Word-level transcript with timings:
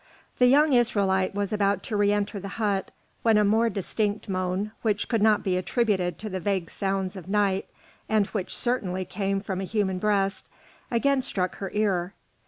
The 0.39 0.47
young 0.47 0.73
Israelite 0.73 1.35
was 1.35 1.53
about 1.53 1.83
to 1.83 1.95
re 1.95 2.11
enter 2.11 2.39
the 2.39 2.47
hut 2.57 2.89
when 3.21 3.37
a 3.37 3.43
more 3.45 3.69
distinct 3.69 4.27
moan, 4.27 4.71
which 4.81 5.07
could 5.07 5.21
not 5.21 5.43
be 5.43 5.57
attributed 5.57 6.17
to 6.17 6.27
the 6.27 6.39
vague 6.39 6.71
sounds 6.71 7.15
of 7.15 7.29
night, 7.29 7.67
and 8.09 8.25
which 8.25 8.57
certainly 8.57 9.05
came 9.05 9.41
from 9.41 9.61
a 9.61 9.63
human 9.63 9.99
breast, 9.99 10.49
again 10.89 11.21
struck 11.21 11.57
her 11.57 11.69
ear. 11.75 12.15